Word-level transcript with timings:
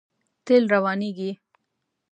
تېل 0.45 0.63
روانېږي. 0.73 1.31